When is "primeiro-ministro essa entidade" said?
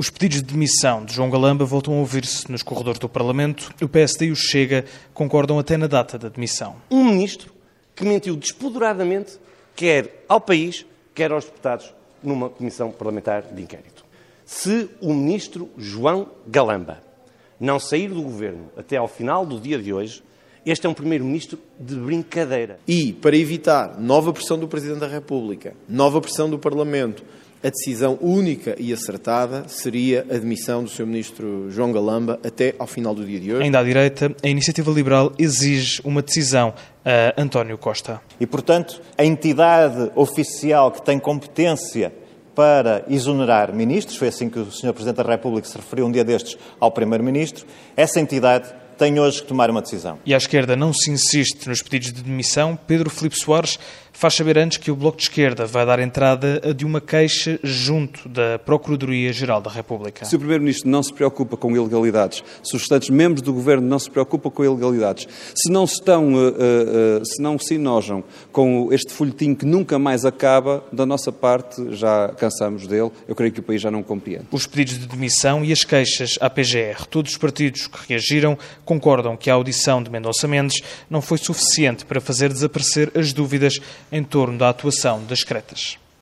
46.90-48.72